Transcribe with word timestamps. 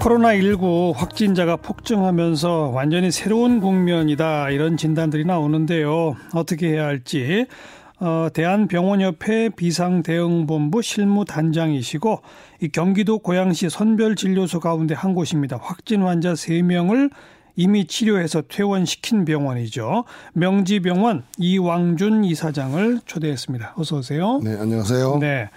코로나19 0.00 0.94
확진자가 0.94 1.56
폭증하면서 1.56 2.70
완전히 2.70 3.10
새로운 3.10 3.60
국면이다 3.60 4.48
이런 4.48 4.78
진단들이 4.78 5.26
나오는데요. 5.26 6.16
어떻게 6.34 6.68
해야 6.70 6.86
할지 6.86 7.46
어, 7.98 8.28
대한병원협회 8.32 9.50
비상대응본부 9.50 10.80
실무단장이시고 10.80 12.22
이 12.62 12.68
경기도 12.68 13.18
고양시 13.18 13.68
선별진료소 13.68 14.60
가운데 14.60 14.94
한 14.94 15.14
곳입니다. 15.14 15.58
확진 15.60 16.02
환자 16.02 16.32
3명을 16.32 17.10
이미 17.56 17.86
치료해서 17.86 18.42
퇴원시킨 18.48 19.26
병원이죠. 19.26 20.04
명지병원 20.32 21.24
이왕준 21.36 22.24
이사장을 22.24 23.00
초대했습니다. 23.04 23.74
어서 23.76 23.98
오세요. 23.98 24.40
네, 24.42 24.56
안녕하세요. 24.58 25.18
네. 25.18 25.50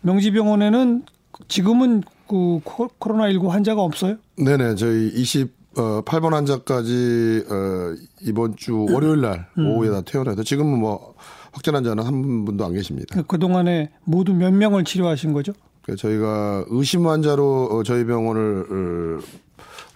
명지병원에는 0.00 1.02
지금은 1.48 2.04
그 2.28 2.60
코로나19 2.64 3.48
환자가 3.48 3.82
없어요? 3.82 4.16
네네. 4.36 4.74
저희 4.76 5.12
28번 5.14 6.30
환자까지 6.30 7.44
어, 7.50 7.94
이번 8.22 8.56
주 8.56 8.86
월요일 8.90 9.20
날 9.20 9.48
음. 9.58 9.70
오후에 9.70 9.90
다 9.90 10.02
퇴원해서 10.02 10.42
지금은 10.42 10.78
뭐 10.78 11.14
확진 11.52 11.74
환자는 11.74 12.04
한 12.04 12.44
분도 12.44 12.64
안 12.64 12.72
계십니다. 12.74 13.20
그동안에 13.22 13.90
모두 14.04 14.34
몇 14.34 14.52
명을 14.52 14.84
치료하신 14.84 15.32
거죠? 15.32 15.52
저희가 15.96 16.64
의심 16.68 17.06
환자로 17.06 17.68
어, 17.70 17.82
저희 17.84 18.04
병원을 18.04 19.20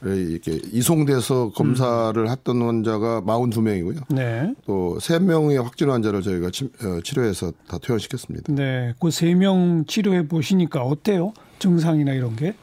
어, 0.03 0.09
이렇게 0.09 0.59
이송돼서 0.73 1.51
검사를 1.51 2.17
음. 2.17 2.29
했던 2.29 2.63
환자가 2.63 3.23
42명이고요. 3.23 4.15
네. 4.15 4.55
또 4.67 4.97
3명의 5.01 5.63
확진 5.63 5.91
환자를 5.91 6.23
저희가 6.23 6.47
어, 6.47 7.01
치료해서 7.03 7.53
다 7.69 7.79
퇴원시켰습니다. 7.83 8.53
네. 8.55 8.95
그 9.01 9.09
3명 9.09 9.87
치료해 9.87 10.27
보시니까 10.27 10.83
어때요? 10.83 11.33
증상이나 11.61 12.13
이런 12.13 12.35
게? 12.35 12.55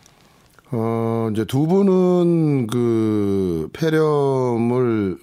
어, 0.72 1.30
이제 1.32 1.46
두 1.46 1.66
분은 1.66 2.68
그 2.68 3.70
폐렴을 3.72 5.18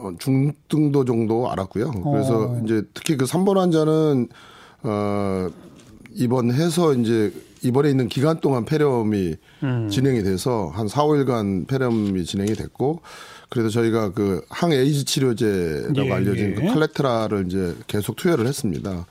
어, 0.00 0.12
중등도 0.18 1.04
정도 1.04 1.50
알았고요. 1.50 1.90
그래서 1.90 2.52
어. 2.52 2.62
이제 2.64 2.82
특히 2.94 3.16
그 3.18 3.26
3번 3.26 3.56
환자는 3.56 4.28
어, 4.84 5.48
입원해서 6.14 6.94
이제 6.94 7.32
입원해 7.62 7.90
있는 7.90 8.08
기간 8.08 8.40
동안 8.40 8.64
폐렴이 8.64 9.36
음. 9.62 9.88
진행이 9.90 10.22
돼서 10.22 10.70
한 10.74 10.88
4, 10.88 11.04
5일간 11.04 11.66
폐렴이 11.66 12.24
진행이 12.24 12.54
됐고 12.54 13.00
그래서 13.48 13.68
저희가 13.70 14.12
그 14.12 14.42
항에이즈 14.48 15.04
치료제라고 15.04 16.06
예, 16.06 16.12
알려진 16.12 16.54
그 16.54 16.62
예. 16.62 16.66
그 16.66 16.74
칼레트라를 16.74 17.46
이제 17.46 17.74
계속 17.86 18.16
투여를 18.16 18.46
했습니다. 18.46 19.06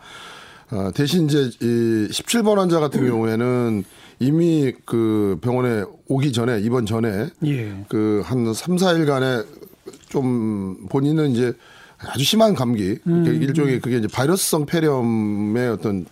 어, 0.74 0.92
대신 0.92 1.26
이제 1.26 1.52
이 1.62 2.08
17번 2.10 2.56
환자 2.56 2.80
같은 2.80 3.08
경우에는 3.08 3.84
이미 4.20 4.74
그 4.86 5.38
병원에 5.42 5.84
오기 6.08 6.32
전에 6.32 6.60
입원 6.62 6.86
전에 6.86 7.28
예. 7.46 7.86
그한 7.90 8.54
3, 8.54 8.76
4일간에 8.78 9.46
좀 10.10 10.88
본인은 10.90 11.32
이제 11.32 11.54
아주 12.00 12.24
심한 12.24 12.54
감기 12.54 12.98
음. 13.08 13.26
일종의 13.26 13.80
그게 13.80 13.98
이제 13.98 14.08
바이러스성 14.08 14.66
폐렴의 14.66 15.70
어떤 15.70 16.06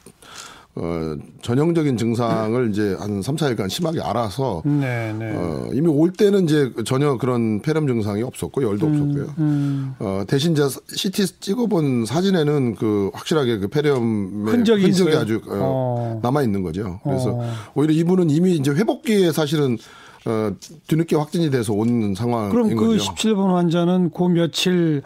어, 0.73 1.16
전형적인 1.41 1.97
증상을 1.97 2.69
이제 2.69 2.95
한 2.97 3.22
3, 3.22 3.36
4일간 3.36 3.69
심하게 3.69 4.00
알아서 4.00 4.61
네, 4.64 5.14
네. 5.17 5.33
어, 5.36 5.69
이미 5.73 5.88
올 5.88 6.14
때는 6.14 6.45
이제 6.45 6.72
전혀 6.86 7.17
그런 7.17 7.61
폐렴 7.61 7.88
증상이 7.88 8.23
없었고 8.23 8.64
열도 8.64 8.88
음, 8.88 8.94
없었고요. 8.94 9.36
음. 9.39 9.95
어, 9.99 10.23
대신 10.27 10.53
이제 10.53 10.64
CT 10.88 11.42
찍어본 11.42 12.05
사진에는 12.05 12.75
그 12.75 13.11
확실하게 13.14 13.58
그 13.58 13.67
폐렴의 13.67 14.53
흔적이, 14.53 14.83
흔적이 14.83 15.16
아주 15.17 15.42
어, 15.47 15.52
어. 15.59 16.19
남아 16.23 16.44
있는 16.44 16.64
거죠. 16.64 17.02
그래서 17.03 17.31
어. 17.31 17.52
오히려 17.75 17.94
이분은 17.94 18.30
이미 18.30 18.55
이제 18.55 18.72
회복기에 18.72 19.33
사실은 19.33 19.77
어, 20.25 20.52
뒤늦게 20.88 21.17
확진이 21.17 21.49
돼서 21.49 21.73
온 21.73 22.16
상황인 22.16 22.52
그럼 22.52 22.69
그 22.75 22.88
거죠. 22.88 23.11
17번 23.14 23.53
환자는 23.55 24.11
그 24.11 24.23
며칠 24.23 25.02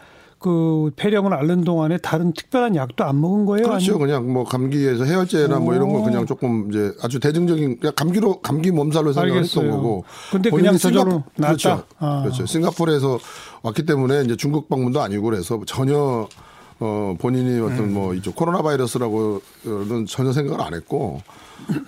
그 0.45 0.91
폐렴을 0.95 1.33
앓는 1.33 1.63
동안에 1.63 1.97
다른 1.97 2.31
특별한 2.31 2.75
약도 2.75 3.03
안 3.03 3.19
먹은 3.19 3.47
거예요? 3.47 3.65
그렇죠. 3.65 3.93
아니면? 3.93 4.07
그냥 4.07 4.31
뭐 4.31 4.43
감기에서 4.43 5.03
해열제나 5.03 5.57
뭐 5.57 5.73
이런 5.73 5.91
거 5.91 6.03
그냥 6.03 6.27
조금 6.27 6.69
이제 6.69 6.93
아주 7.01 7.19
대중적인 7.19 7.79
그냥 7.79 7.93
감기로 7.95 8.41
감기 8.41 8.69
몸살로 8.69 9.11
생각했던 9.11 9.71
거고. 9.71 10.03
근데 10.31 10.51
그냥 10.51 10.77
저절로 10.77 11.23
낫다. 11.35 11.47
그렇죠. 11.47 11.83
아. 11.97 12.21
그렇죠. 12.21 12.45
싱가포르에서 12.45 13.17
왔기 13.63 13.87
때문에 13.87 14.21
이제 14.21 14.35
중국 14.35 14.69
방문도 14.69 15.01
아니고 15.01 15.23
그래서 15.23 15.59
전혀 15.65 16.27
어 16.79 17.15
본인이 17.17 17.59
어떤 17.61 17.79
음. 17.79 17.93
뭐 17.95 18.13
이쪽 18.13 18.35
코로나 18.35 18.61
바이러스라고는 18.61 20.05
전혀 20.07 20.31
생각을 20.31 20.63
안 20.63 20.75
했고 20.75 21.21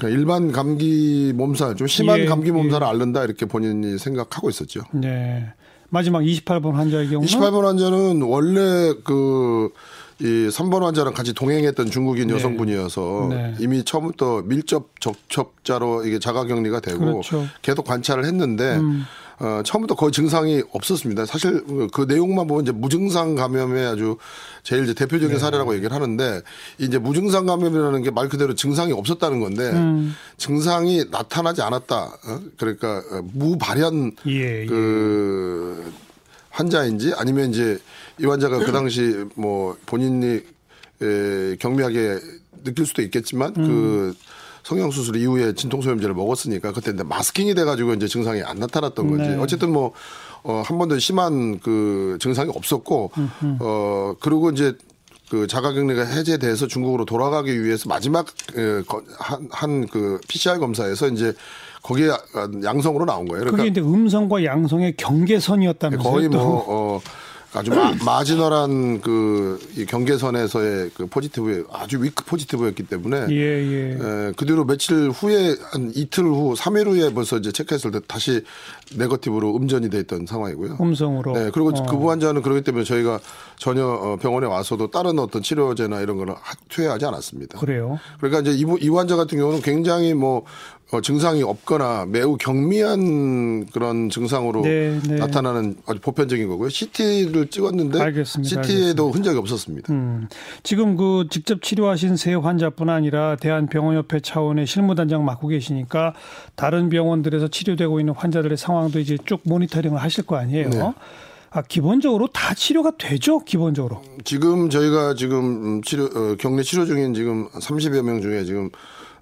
일반 0.02 0.52
감기 0.52 1.32
몸살 1.36 1.76
좀 1.76 1.86
심한 1.86 2.22
예, 2.22 2.26
감기 2.26 2.50
몸살을 2.52 2.88
예. 2.88 2.90
앓는다 2.90 3.24
이렇게 3.24 3.46
본인이 3.46 4.00
생각하고 4.00 4.50
있었죠. 4.50 4.82
네. 4.94 5.46
마지막 5.90 6.22
28번 6.22 6.74
환자의 6.74 7.10
경우는 7.10 7.28
28번 7.28 7.64
환자는 7.64 8.22
원래 8.22 8.94
그 9.04 9.70
이 10.20 10.26
3번 10.50 10.82
환자랑 10.82 11.14
같이 11.14 11.34
동행했던 11.34 11.92
중국인 11.92 12.28
네. 12.28 12.34
여성분이어서 12.34 13.28
네. 13.30 13.56
이미 13.60 13.84
처음부터 13.84 14.42
밀접 14.44 15.00
접촉자로 15.00 16.06
이게 16.06 16.18
자가 16.18 16.46
격리가 16.46 16.80
되고 16.80 17.00
그렇죠. 17.00 17.46
계속 17.62 17.86
관찰을 17.86 18.26
했는데 18.26 18.78
음. 18.78 19.04
어, 19.40 19.62
처음부터 19.64 19.96
거의 19.96 20.12
증상이 20.12 20.64
없었습니다. 20.72 21.26
사실 21.28 21.64
그 21.94 22.06
내용만 22.08 22.48
보면 22.48 22.64
이제 22.64 22.72
무증상 22.72 23.36
감염의 23.36 23.86
아주 23.86 24.18
제일 24.64 24.84
이제 24.84 24.94
대표적인 24.96 25.36
네. 25.36 25.40
사례라고 25.40 25.76
얘기를 25.76 25.94
하는데 25.94 26.42
이제 26.80 26.98
무증상 26.98 27.46
감염이라는 27.46 28.02
게 28.04 28.12
말 28.12 28.30
그대로 28.30 28.56
증상이 28.56 28.94
없었다는 28.94 29.40
건데 29.40 29.70
음. 29.74 30.16
증상이 30.38 31.06
나타나지 31.12 31.62
않았다. 31.62 32.04
어? 32.04 32.42
그러니까 32.58 32.98
어, 33.12 33.22
무발현 33.34 34.14
예, 34.26 34.64
예. 34.64 34.66
그 34.66 35.94
환자인지 36.50 37.14
아니면 37.16 37.52
이제 37.52 37.78
이 38.20 38.26
환자가 38.26 38.58
그 38.60 38.72
당시 38.72 39.24
뭐 39.36 39.78
본인이 39.86 40.42
에, 41.00 41.56
경미하게 41.60 42.18
느낄 42.64 42.88
수도 42.88 43.04
있겠지만 43.04 43.54
그 43.54 43.60
음. 43.62 43.66
그 43.68 44.16
성형수술 44.68 45.16
이후에 45.16 45.54
진통소염제를 45.54 46.14
먹었으니까 46.14 46.74
그때 46.74 46.92
이제 46.92 47.02
마스킹이 47.04 47.56
돼가지고 47.56 47.94
이제 47.94 48.08
증상이 48.08 48.42
안 48.44 48.60
나타났던 48.60 49.10
거지. 49.10 49.30
네. 49.30 49.38
어쨌든 49.38 49.72
뭐, 49.72 49.94
어, 50.44 50.62
한 50.66 50.78
번도 50.78 51.00
심한 51.00 51.60
그 51.60 52.18
증상이 52.20 52.52
없었고, 52.54 53.12
어, 53.62 54.16
그리고 54.20 54.50
이제 54.52 54.76
그 55.30 55.48
자가격리가 55.48 56.04
해제돼서 56.04 56.68
중국으로 56.68 57.06
돌아가기 57.06 57.64
위해서 57.64 57.88
마지막 57.88 58.28
한그 59.52 60.20
PCR 60.28 60.60
검사에서 60.60 61.08
이제 61.08 61.34
거기에 61.82 62.10
양성으로 62.64 63.06
나온 63.06 63.26
거예요. 63.26 63.46
그러니까 63.46 63.58
그게 63.58 63.70
이제 63.70 63.80
음성과 63.80 64.44
양성의 64.44 64.98
경계선이었다면서요? 64.98 66.14
거의 66.14 66.28
뭐 66.28 66.66
어, 66.68 67.02
아주 67.54 67.72
마, 68.04 68.24
지널한 68.24 69.02
그이 69.02 69.86
경계선에서의 69.88 70.92
그 70.94 71.08
포지티브 71.08 71.66
아주 71.72 72.02
위크 72.04 72.26
포지티브였기 72.26 72.84
때문에 72.84 73.28
예, 73.30 73.36
예. 73.36 73.92
에, 73.94 74.32
그 74.36 74.46
뒤로 74.46 74.66
며칠 74.66 75.10
후에 75.10 75.56
한 75.72 75.92
이틀 75.96 76.26
후 76.26 76.54
3일 76.56 76.88
후에 76.88 77.14
벌써 77.14 77.38
이제 77.38 77.52
체크했을 77.52 77.92
때 77.92 78.00
다시 78.06 78.44
네거티브로 78.96 79.56
음전이 79.56 79.90
돼 79.90 80.00
있던 80.00 80.26
상황이고요. 80.26 80.78
음성으로. 80.80 81.34
네. 81.34 81.50
그리고 81.54 81.70
어. 81.70 81.86
그 81.86 82.08
환자는 82.08 82.42
그렇기 82.42 82.62
때문에 82.62 82.84
저희가 82.84 83.20
전혀 83.58 83.86
어, 83.86 84.18
병원에 84.18 84.46
와서도 84.46 84.92
다른 84.92 85.18
어떤 85.18 85.42
치료제나 85.42 86.02
이런 86.02 86.18
거를 86.18 86.36
투여하지 86.70 87.06
않았습니다. 87.06 87.60
그래요. 87.60 87.98
그러니까 88.20 88.42
이제 88.42 88.52
이, 88.52 88.66
이 88.82 88.90
환자 88.90 89.16
같은 89.16 89.38
경우는 89.38 89.62
굉장히 89.62 90.14
뭐 90.14 90.44
어, 90.92 91.02
증상이 91.02 91.44
없거나 91.44 92.06
매우 92.08 92.38
경미한 92.38 93.66
그런 93.68 94.10
증상으로 94.10 94.62
네, 94.62 94.98
네. 95.06 95.16
나타나는 95.16 95.76
아주 95.86 96.00
보편적인 96.00 96.48
거고요. 96.48 96.70
CT를 96.70 97.48
찍었는데 97.48 98.00
알겠습니다. 98.00 98.64
CT에도 98.64 99.04
알겠습니다. 99.04 99.04
흔적이 99.04 99.38
없었습니다. 99.40 99.94
음, 99.94 100.30
지금 100.64 100.96
그 100.96 101.28
직접 101.30 101.62
치료하신 101.62 102.16
세 102.16 102.34
환자뿐 102.34 102.90
아니라 102.90 103.36
대한병원협회 103.36 104.22
차원의 104.22 104.66
실무단장 104.66 105.26
맡고 105.26 105.50
계시니까 105.50 106.14
다른 106.56 106.88
병원들에서 106.88 107.50
치료되고 107.50 108.00
있는 108.00 108.14
환자들의 108.14 108.58
상황도 108.58 109.00
이제 109.00 109.18
쭉 109.26 109.42
모니터링을 109.44 110.02
하실 110.02 110.26
거 110.26 110.38
아니에요. 110.38 110.70
네. 110.70 110.94
아, 111.50 111.62
기본적으로 111.62 112.28
다 112.28 112.54
치료가 112.54 112.92
되죠, 112.98 113.40
기본적으로. 113.40 114.02
지금 114.24 114.70
저희가 114.70 115.16
지금 115.16 115.82
치료, 115.82 116.06
어, 116.06 116.36
격리 116.38 116.64
치료 116.64 116.86
중인 116.86 117.14
지금 117.14 117.48
30여 117.50 118.04
명 118.04 118.22
중에 118.22 118.44
지금 118.44 118.70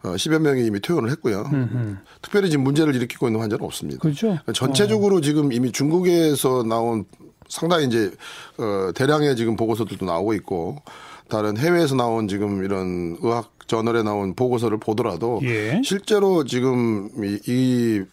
어, 0.06 0.16
10여 0.16 0.40
명이 0.40 0.66
이미 0.66 0.80
퇴원을 0.80 1.10
했고요. 1.12 1.50
음흠. 1.52 1.98
특별히 2.22 2.50
지금 2.50 2.64
문제를 2.64 2.96
일으키고 2.96 3.28
있는 3.28 3.42
환자는 3.42 3.66
없습니다. 3.66 4.00
그렇죠. 4.00 4.38
전체적으로 4.54 5.18
어. 5.18 5.22
지금 5.22 5.52
이미 5.52 5.72
중국에서 5.72 6.64
나온 6.64 7.06
상당히 7.48 7.86
이제 7.86 8.12
어, 8.58 8.92
대량의 8.94 9.36
지금 9.36 9.56
보고서들도 9.56 10.06
나오고 10.06 10.34
있고 10.36 10.78
다른 11.28 11.58
해외에서 11.58 11.96
나온 11.96 12.28
지금 12.28 12.64
이런 12.64 13.18
의학 13.22 13.52
저널에 13.68 14.04
나온 14.04 14.36
보고서를 14.36 14.80
보더라도 14.80 15.40
예. 15.44 15.82
실제로 15.84 16.44
지금 16.44 17.10
이, 17.24 17.40
이 17.48 18.04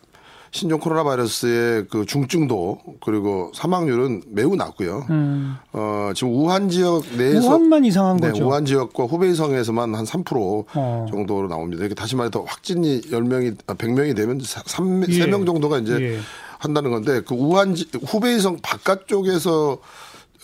신종 0.52 0.80
코로나 0.80 1.02
바이러스의 1.02 1.86
그 1.88 2.04
중증도 2.04 2.78
그리고 3.02 3.50
사망률은 3.54 4.24
매우 4.28 4.54
낮고요. 4.54 5.06
음. 5.08 5.56
어, 5.72 6.10
지금 6.14 6.34
우한 6.34 6.68
지역 6.68 7.04
내에서 7.16 7.48
우한만 7.48 7.86
이상한 7.86 8.18
네, 8.18 8.28
거죠. 8.28 8.46
우한 8.46 8.66
지역과 8.66 9.04
후베이성에서만 9.04 9.94
한 9.94 10.04
3% 10.04 10.66
어. 10.74 11.06
정도로 11.10 11.48
나옵니다. 11.48 11.80
이렇게 11.80 11.94
다시 11.94 12.16
말해서 12.16 12.44
확진이 12.46 13.00
10명이 13.00 13.56
아, 13.66 13.74
100명이 13.74 14.14
되면 14.14 14.40
3, 14.42 15.04
예. 15.08 15.24
3명 15.24 15.46
정도가 15.46 15.78
이제 15.78 15.94
예. 15.94 16.18
한다는 16.58 16.90
건데 16.90 17.22
그 17.26 17.34
우한 17.34 17.74
지, 17.74 17.88
후베이성 18.06 18.58
바깥쪽에서 18.62 19.78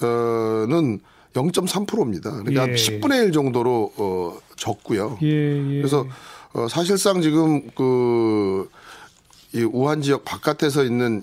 어는 0.00 1.00
0.3%입니다. 1.34 2.30
그러니까 2.30 2.66
예. 2.66 2.72
10분의 2.72 3.26
1 3.26 3.32
정도로 3.32 3.92
어 3.98 4.38
적고요. 4.56 5.18
예, 5.22 5.28
예. 5.28 5.76
그래서 5.76 6.06
어 6.54 6.66
사실상 6.66 7.20
지금 7.20 7.68
그 7.74 8.70
이 9.54 9.62
우한 9.62 10.02
지역 10.02 10.24
바깥에서 10.24 10.84
있는 10.84 11.22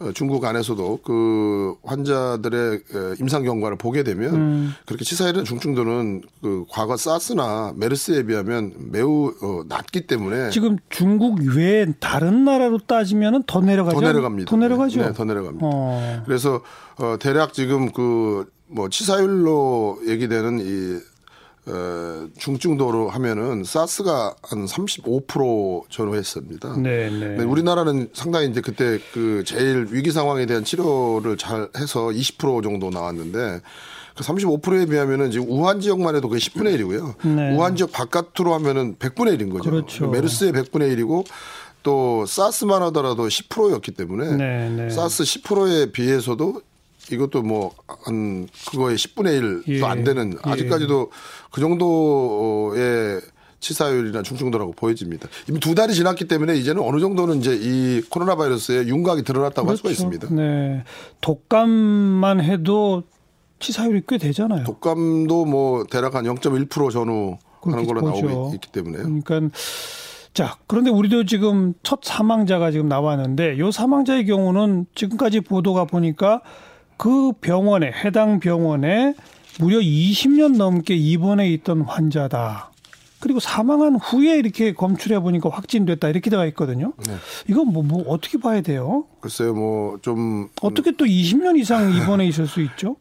어, 0.00 0.12
중국 0.12 0.44
안에서도 0.44 1.00
그 1.02 1.74
환자들의 1.82 2.74
에, 2.74 2.80
임상 3.20 3.42
경과를 3.42 3.76
보게 3.76 4.04
되면 4.04 4.34
음. 4.34 4.74
그렇게 4.86 5.04
치사율은 5.04 5.44
중증도는 5.44 6.22
그 6.40 6.64
과거 6.70 6.96
사스나 6.96 7.72
메르스에 7.76 8.22
비하면 8.22 8.74
매우 8.92 9.34
어, 9.42 9.62
낮기 9.66 10.06
때문에 10.06 10.50
지금 10.50 10.76
중국 10.88 11.40
외에 11.42 11.86
다른 11.98 12.44
나라로 12.44 12.78
따지면은 12.86 13.42
더 13.48 13.60
내려가죠. 13.60 13.98
더 14.00 14.06
내려갑니다. 14.06 14.48
더 14.50 14.56
내려가죠. 14.56 15.00
네, 15.00 15.12
더 15.12 15.24
내려갑니다. 15.24 15.66
어. 15.66 16.22
그래서 16.26 16.62
어 16.98 17.16
대략 17.18 17.52
지금 17.52 17.90
그 17.90 18.46
뭐 18.68 18.88
치사율로 18.88 20.00
얘기되는 20.06 20.60
이 20.60 21.00
어, 21.68 22.28
중증도로 22.38 23.10
하면은 23.10 23.62
사스가 23.62 24.34
한 24.42 24.64
35% 24.64 25.90
전후했습니다. 25.90 26.76
네, 26.78 27.10
네. 27.10 27.36
네, 27.36 27.44
우리나라는 27.44 28.08
상당히 28.14 28.48
이제 28.48 28.60
그때 28.60 28.98
그 29.12 29.44
제일 29.44 29.86
위기 29.90 30.10
상황에 30.10 30.46
대한 30.46 30.64
치료를 30.64 31.36
잘 31.36 31.68
해서 31.76 32.06
20% 32.06 32.62
정도 32.62 32.88
나왔는데 32.90 33.60
그 34.16 34.24
35%에 34.24 34.86
비하면은 34.86 35.30
지금 35.30 35.46
우한 35.48 35.80
지역만 35.80 36.16
해도 36.16 36.28
그게 36.28 36.40
10분의 36.40 36.78
1이고요. 36.78 37.36
네. 37.36 37.54
우한 37.54 37.76
지역 37.76 37.92
바깥으로 37.92 38.54
하면은 38.54 38.96
100분의 38.96 39.38
1인 39.38 39.52
거죠. 39.52 39.70
그렇죠. 39.70 40.08
메르스의 40.08 40.52
100분의 40.52 40.96
1이고 40.96 41.24
또 41.82 42.26
사스만 42.26 42.82
하더라도 42.84 43.28
10%였기 43.28 43.92
때문에 43.92 44.36
네, 44.36 44.68
네. 44.70 44.90
사스 44.90 45.22
10%에 45.22 45.92
비해서도 45.92 46.62
이것도 47.10 47.42
뭐 47.42 47.72
한 48.04 48.48
그거의 48.70 48.96
10분의 48.96 49.40
1도 49.40 49.68
예. 49.68 49.84
안 49.84 50.04
되는 50.04 50.32
예. 50.32 50.50
아직까지도 50.50 51.10
그 51.50 51.60
정도의 51.60 53.20
치사율이나 53.60 54.22
중증도라고 54.22 54.72
보여집니다. 54.72 55.28
이미 55.48 55.58
두 55.58 55.74
달이 55.74 55.92
지났기 55.92 56.28
때문에 56.28 56.54
이제는 56.56 56.80
어느 56.80 57.00
정도는 57.00 57.38
이제 57.38 57.58
이 57.60 58.00
코로나 58.08 58.36
바이러스의 58.36 58.88
윤곽이 58.88 59.24
드러났다고 59.24 59.68
할 59.68 59.76
수가 59.76 59.90
있습니다. 59.90 60.28
네. 60.30 60.84
독감만 61.20 62.40
해도 62.40 63.02
치사율이 63.58 64.02
꽤 64.06 64.16
되잖아요. 64.18 64.64
독감도 64.64 65.44
뭐 65.44 65.84
대략 65.90 66.14
한 66.14 66.24
0.1% 66.24 66.92
전후 66.92 67.36
하는 67.62 67.84
걸로 67.86 68.00
보죠. 68.02 68.26
나오고 68.26 68.54
있 68.54 68.60
기 68.60 68.70
때문에요. 68.70 69.02
그러니까 69.02 69.40
자 70.32 70.56
그런데 70.68 70.90
우리도 70.90 71.24
지금 71.26 71.74
첫 71.82 71.98
사망자가 72.04 72.70
지금 72.70 72.86
나왔는데 72.88 73.58
요 73.58 73.72
사망자의 73.72 74.26
경우는 74.26 74.86
지금까지 74.94 75.40
보도가 75.40 75.86
보니까 75.86 76.42
그 76.98 77.32
병원에 77.40 77.90
해당 78.04 78.40
병원에 78.40 79.14
무려 79.58 79.78
20년 79.78 80.56
넘게 80.56 80.94
입원해 80.94 81.48
있던 81.52 81.80
환자다. 81.82 82.70
그리고 83.20 83.40
사망한 83.40 83.96
후에 83.96 84.36
이렇게 84.38 84.72
검출해 84.72 85.18
보니까 85.18 85.48
확진됐다 85.48 86.08
이렇게 86.08 86.30
되어 86.30 86.46
있거든요. 86.48 86.92
네. 87.08 87.14
이건 87.48 87.68
뭐, 87.72 87.82
뭐 87.82 88.04
어떻게 88.08 88.38
봐야 88.38 88.60
돼요? 88.60 89.06
글쎄요, 89.20 89.54
뭐 89.54 89.98
좀 90.02 90.48
어떻게 90.62 90.92
또 90.92 91.04
20년 91.04 91.58
이상 91.58 91.90
입원해 91.96 92.26
있을 92.26 92.46
수 92.46 92.60
있죠? 92.60 92.94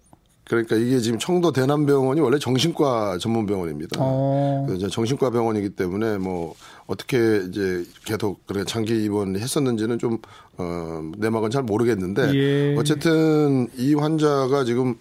그러니까 0.47 0.77
이게 0.77 0.99
지금 0.99 1.19
청도 1.19 1.51
대남병원이 1.51 2.21
원래 2.21 2.39
정신과 2.39 3.17
전문 3.19 3.45
병원입니다. 3.45 3.97
어. 3.99 4.65
이제 4.75 4.87
정신과 4.87 5.29
병원이기 5.29 5.71
때문에 5.71 6.17
뭐 6.17 6.55
어떻게 6.85 7.43
이제 7.49 7.83
계속 8.05 8.45
그래 8.47 8.63
장기 8.65 9.03
입원을 9.03 9.41
했었는지는 9.41 9.99
좀 9.99 10.19
어, 10.57 11.11
내막은 11.17 11.51
잘 11.51 11.63
모르겠는데 11.63 12.33
예. 12.33 12.75
어쨌든 12.77 13.67
이 13.77 13.93
환자가 13.93 14.63
지금 14.63 14.95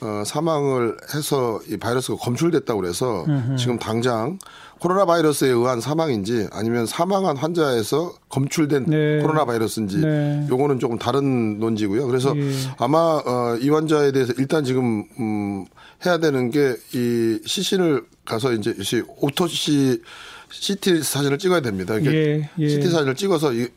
어, 0.00 0.22
사망을 0.26 0.96
해서 1.14 1.60
이 1.68 1.76
바이러스가 1.76 2.18
검출됐다고 2.18 2.80
그래서 2.80 3.24
지금 3.58 3.78
당장 3.78 4.38
코로나 4.78 5.06
바이러스에 5.06 5.48
의한 5.48 5.80
사망인지 5.80 6.48
아니면 6.52 6.84
사망한 6.84 7.38
환자에서 7.38 8.12
검출된 8.28 8.84
네. 8.86 9.20
코로나 9.22 9.46
바이러스인지 9.46 9.98
네. 9.98 10.46
요거는 10.50 10.80
조금 10.80 10.98
다른 10.98 11.58
논지고요. 11.58 12.06
그래서 12.06 12.36
예. 12.36 12.50
아마 12.76 12.98
어, 13.24 13.56
이 13.58 13.70
환자에 13.70 14.12
대해서 14.12 14.34
일단 14.36 14.64
지금 14.64 15.04
음, 15.18 15.64
해야 16.04 16.18
되는 16.18 16.50
게 16.50 16.76
이 16.92 17.38
시신을 17.46 18.04
가서 18.26 18.52
이제 18.52 18.74
시 18.82 19.02
오토시 19.20 20.02
CT 20.50 21.02
사진을 21.02 21.38
찍어야 21.38 21.60
됩니다. 21.60 21.96
이게 21.96 22.10
예, 22.10 22.50
예. 22.58 22.68
CT 22.68 22.90
사진을 22.90 23.14
찍어서 23.14 23.54
이 23.54 23.68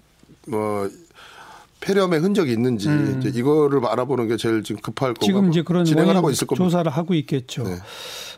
뭐 0.47 0.89
폐렴의 1.81 2.19
흔적이 2.19 2.51
있는지 2.53 2.89
이제 3.19 3.31
이거를 3.39 3.85
알아보는 3.85 4.27
게 4.27 4.37
제일 4.37 4.63
지금 4.63 4.81
급할 4.81 5.13
거고 5.13 5.25
음. 5.25 5.27
지금 5.27 5.49
이제 5.49 5.61
그런 5.61 5.85
진행을 5.85 6.15
하고 6.15 6.29
있을 6.29 6.45
겁니다. 6.47 6.63
조사를 6.65 6.91
하고 6.91 7.13
있겠죠. 7.13 7.63
네. 7.63 7.75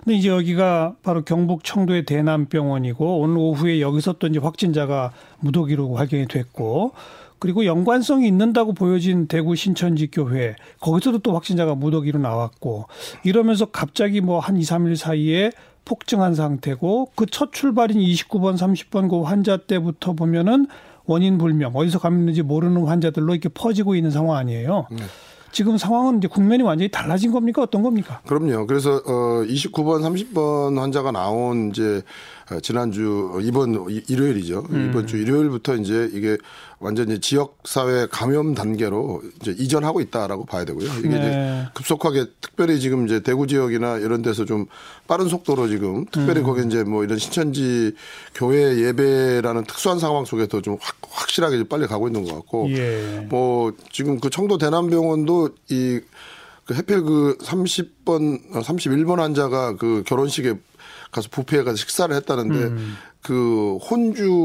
근데 0.04 0.18
이제 0.18 0.30
여기가 0.30 0.96
바로 1.04 1.24
경북 1.24 1.64
청도의 1.64 2.06
대남병원이고 2.06 3.20
오늘 3.20 3.38
오후에 3.38 3.82
여기서 3.82 4.14
또 4.20 4.28
이제 4.28 4.40
확진자가 4.40 5.12
무더기로 5.40 5.92
발견이 5.94 6.28
됐고 6.28 6.94
그리고 7.40 7.66
연관성이 7.66 8.28
있는다고 8.28 8.74
보여진 8.74 9.26
대구 9.28 9.56
신천지 9.56 10.12
교회 10.12 10.56
거기서도 10.80 11.20
또 11.20 11.34
확진자가 11.34 11.74
무더기로 11.74 12.20
나왔고 12.20 12.86
이러면서 13.24 13.66
갑자기 13.66 14.22
뭐 14.22 14.40
한 14.40 14.58
2, 14.58 14.62
3일 14.62 14.96
사이에 14.96 15.52
폭증한 15.86 16.36
상태고 16.36 17.12
그 17.16 17.26
첫 17.26 17.52
출발인 17.52 17.98
29번, 18.00 18.56
30번 18.58 19.10
그 19.10 19.22
환자 19.24 19.58
때부터 19.58 20.14
보면은 20.14 20.68
원인 21.12 21.38
불명 21.38 21.76
어디서 21.76 22.00
감염는지 22.00 22.42
모르는 22.42 22.86
환자들로 22.86 23.34
이렇게 23.34 23.50
퍼지고 23.50 23.96
있는 23.96 24.12
상황 24.12 24.38
아니에요. 24.38 24.88
네. 24.90 25.04
지금 25.52 25.78
상황은 25.78 26.20
이제 26.20 26.30
국면이 26.30 26.64
완전히 26.64 26.90
달라진 26.90 27.34
겁니까? 27.34 27.62
어떤 27.62 27.84
겁니까? 27.84 28.22
그럼요. 28.26 28.68
그래서 28.68 29.02
어 29.06 29.44
29번, 29.46 30.02
30번 30.02 30.78
환자가 30.80 31.12
나온 31.12 31.70
이제 31.70 31.84
어, 31.94 32.02
지난주 32.60 33.40
이번 33.44 33.86
이- 33.90 34.02
일요일이죠. 34.08 34.66
음. 34.72 34.90
이번 34.90 35.08
주 35.08 35.18
일요일부터 35.18 35.76
이제 35.76 36.10
이게 36.14 36.38
완전히 36.80 37.20
지역 37.22 37.58
사회 37.64 38.08
감염 38.10 38.54
단계로 38.56 39.22
이제 39.42 39.56
이전하고 39.58 40.02
있다라고 40.02 40.46
봐야 40.46 40.66
되고요. 40.66 40.90
이게 41.00 41.08
네. 41.10 41.16
이제 41.18 41.70
급속하게 41.76 42.26
특별히 42.42 42.80
지금 42.80 43.06
이제 43.06 43.22
대구 43.22 43.48
지역이나 43.48 43.98
이런 44.00 44.22
데서 44.22 44.46
좀 44.46 44.66
빠른 45.08 45.30
속도로 45.30 45.68
지금 45.70 46.06
특별히 46.12 46.42
음. 46.42 46.46
거기 46.46 46.66
이제 46.66 46.84
뭐 46.84 47.04
이런 47.04 47.18
신천지 47.18 47.94
교회 48.34 48.80
예배라는 48.88 49.64
특수한 49.66 50.00
상황 50.00 50.26
속에서 50.26 50.62
좀 50.62 50.78
확, 50.82 50.96
확실하게 51.10 51.58
좀 51.60 51.68
빨리 51.68 51.88
가고 51.88 52.08
있는 52.08 52.24
것 52.26 52.34
같고 52.34 52.70
예. 52.72 53.26
뭐 53.30 53.74
지금 53.92 54.20
그 54.20 54.30
청도 54.30 54.58
대남병원도 54.58 55.50
이그 55.70 56.74
해필 56.74 57.02
그 57.04 57.38
30번, 57.42 58.52
31번 58.52 59.18
환자가 59.18 59.76
그 59.76 60.04
결혼식에 60.06 60.56
가서 61.12 61.28
부페에 61.30 61.64
가서 61.64 61.76
식사를 61.78 62.16
했다는데 62.16 62.56
음. 62.56 62.96
그 63.22 63.78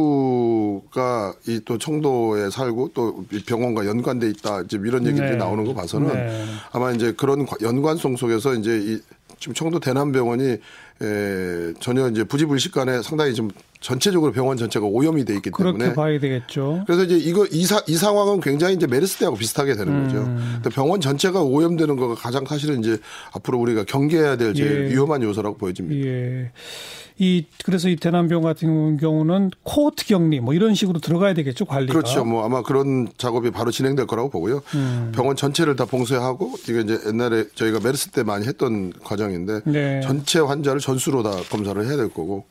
혼주가 0.06 1.34
이 1.48 1.60
또 1.64 1.78
청도에 1.78 2.50
살고 2.50 2.90
또이 2.94 3.42
병원과 3.46 3.86
연관돼 3.86 4.28
있다 4.30 4.60
이제 4.62 4.76
이런 4.84 5.06
얘기들이 5.06 5.30
네. 5.30 5.36
나오는 5.36 5.64
거 5.64 5.74
봐서는 5.74 6.08
네. 6.12 6.44
아마 6.72 6.92
이제 6.92 7.12
그런 7.12 7.46
과- 7.46 7.56
연관성 7.62 8.16
속에서 8.16 8.54
이제 8.54 8.78
이 8.78 9.00
지금 9.40 9.54
청도 9.54 9.80
대남병원이 9.80 10.58
에 11.02 11.74
전혀 11.78 12.08
이제 12.08 12.24
부지불식간에 12.24 13.02
상당히 13.02 13.34
좀 13.34 13.50
전체적으로 13.80 14.32
병원 14.32 14.56
전체가 14.56 14.86
오염이 14.86 15.26
돼 15.26 15.34
있기 15.36 15.50
그렇게 15.50 15.78
때문에 15.78 15.94
봐야 15.94 16.18
되겠죠. 16.18 16.84
그래서 16.86 17.04
이제 17.04 17.16
이거 17.16 17.46
이, 17.50 17.64
사, 17.66 17.82
이 17.86 17.94
상황은 17.96 18.40
굉장히 18.40 18.74
이제 18.74 18.86
메르스 18.86 19.18
때하고 19.18 19.36
비슷하게 19.36 19.74
되는 19.74 20.04
거죠. 20.04 20.18
음. 20.18 20.52
근데 20.54 20.70
병원 20.70 21.02
전체가 21.02 21.42
오염되는 21.42 21.96
거가 21.96 22.14
가장 22.14 22.46
사실은 22.46 22.80
이제 22.80 22.98
앞으로 23.34 23.58
우리가 23.58 23.84
경계해야 23.84 24.36
될 24.36 24.54
제일 24.54 24.86
예. 24.86 24.90
위험한 24.94 25.22
요소라고 25.22 25.58
보여집니다. 25.58 26.08
예. 26.08 26.50
이 27.18 27.46
그래서 27.64 27.88
이 27.88 27.96
대남병 27.96 28.42
같은 28.42 28.98
경우는 28.98 29.50
코호트 29.62 30.04
격리 30.06 30.40
뭐 30.40 30.52
이런 30.52 30.74
식으로 30.74 31.00
들어가야 31.00 31.32
되겠죠 31.32 31.64
관리가. 31.64 31.92
그렇죠. 31.92 32.24
뭐 32.26 32.44
아마 32.44 32.62
그런 32.62 33.08
작업이 33.16 33.50
바로 33.50 33.70
진행될 33.70 34.06
거라고 34.06 34.28
보고요. 34.28 34.62
음. 34.74 35.12
병원 35.14 35.34
전체를 35.34 35.76
다 35.76 35.86
봉쇄하고 35.86 36.52
이게 36.68 36.80
이제 36.80 36.98
옛날에 37.06 37.46
저희가 37.54 37.80
메르스 37.80 38.10
때 38.10 38.22
많이 38.22 38.46
했던 38.46 38.92
과정인데 39.02 39.60
네. 39.64 40.00
전체 40.02 40.40
환자를 40.40 40.80
전수로 40.86 41.24
다 41.24 41.32
검사를 41.50 41.84
해야 41.84 41.96
될 41.96 42.08
거고 42.08 42.44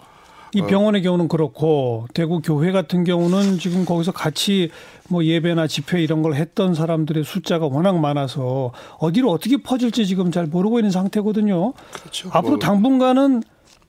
이 0.53 0.61
어. 0.61 0.67
병원의 0.67 1.01
경우는 1.03 1.27
그렇고 1.27 2.05
대구 2.13 2.41
교회 2.41 2.71
같은 2.71 3.03
경우는 3.03 3.59
지금 3.59 3.85
거기서 3.85 4.11
같이 4.11 4.69
뭐 5.09 5.23
예배나 5.23 5.67
집회 5.67 6.01
이런 6.01 6.21
걸 6.21 6.35
했던 6.35 6.73
사람들의 6.73 7.23
숫자가 7.23 7.67
워낙 7.67 7.97
많아서 7.99 8.71
어디로 8.99 9.31
어떻게 9.31 9.57
퍼질지 9.57 10.05
지금 10.05 10.31
잘 10.31 10.47
모르고 10.47 10.79
있는 10.79 10.91
상태거든요. 10.91 11.73
그렇죠. 11.91 12.29
앞으로 12.31 12.51
뭐 12.51 12.59
당분간은 12.59 13.43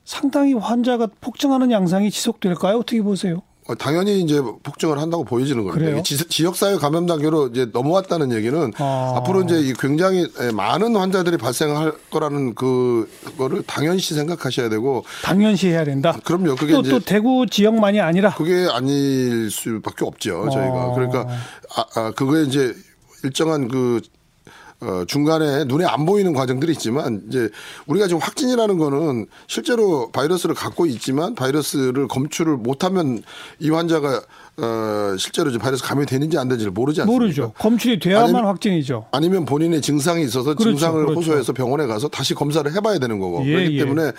상당히 0.05 0.55
환자가 0.55 1.09
폭증하는 1.21 1.71
양상이 1.71 2.11
지속될까요? 2.11 2.79
어떻게 2.79 3.03
보세요? 3.03 3.43
어, 3.69 3.75
당연히 3.75 4.21
이제 4.21 4.41
폭증을 4.63 4.99
한다고 4.99 5.25
보여지는. 5.25 5.67
그래요? 5.69 6.03
지, 6.03 6.17
지역사회 6.17 6.77
감염 6.77 7.07
단계로 7.07 7.49
이제 7.49 7.67
넘어왔다는 7.73 8.33
얘기는 8.33 8.73
아. 8.79 9.15
앞으로 9.17 9.43
이제 9.43 9.59
이 9.59 9.73
굉장히 9.75 10.29
예, 10.41 10.53
많은 10.53 10.95
환자들이 10.95 11.37
발생할 11.37 11.93
거라는 12.11 12.55
그거를 12.55 13.63
당연시 13.67 14.15
생각하셔야 14.15 14.69
되고 14.69 15.05
당연시 15.25 15.69
해야 15.69 15.85
된다. 15.85 16.17
그럼요. 16.25 16.55
그게 16.55 16.75
또, 16.75 16.81
이제 16.81 16.91
또 16.91 17.01
대구 17.01 17.47
지역만이 17.51 18.01
아니라 18.01 18.35
그게 18.35 18.69
아닐 18.71 19.51
수밖에 19.51 20.05
없죠. 20.05 20.49
저희가 20.53 20.87
어. 20.87 20.95
그러니까 20.95 21.27
아, 21.75 21.85
아 21.97 22.11
그거에 22.13 22.45
이제 22.45 22.73
일정한 23.25 23.67
그 23.69 24.01
어, 24.81 25.05
중간에 25.07 25.65
눈에 25.65 25.85
안 25.87 26.05
보이는 26.05 26.33
과정들이 26.35 26.73
있지만 26.73 27.23
이제 27.29 27.49
우리가 27.87 28.09
지금 28.09 28.21
확진이라는 28.21 28.77
거는 28.77 29.27
실제로 29.47 30.11
바이러스를 30.13 30.55
갖고 30.55 30.85
있지만 30.87 31.35
바이러스를 31.35 32.09
검출을 32.09 32.57
못하면 32.59 33.23
이 33.59 33.71
환자가 33.71 34.21
어, 34.59 35.17
실제로 35.19 35.49
이제 35.51 35.59
바이러스 35.59 35.83
감염이 35.83 36.07
되는지 36.07 36.37
안 36.39 36.49
되는지를 36.49 36.73
모르지 36.73 37.01
않습니까? 37.03 37.19
모르죠. 37.23 37.53
검출이 37.59 37.99
돼야만 38.01 38.29
아니면- 38.37 38.45
확진이죠. 38.47 39.07
아니면 39.13 39.45
본인의 39.47 39.81
증상이 39.81 40.23
있어서 40.25 40.55
그렇죠, 40.55 40.71
증상을 40.77 41.01
그렇죠. 41.07 41.21
호소해서 41.21 41.53
병원에 41.55 41.87
가서 41.87 42.09
다시 42.09 42.35
검사를 42.35 42.71
해봐야 42.71 42.99
되는 42.99 43.19
거고 43.19 43.45
예, 43.47 43.53
그렇기 43.55 43.75
예. 43.79 43.85
때문에 43.85 44.13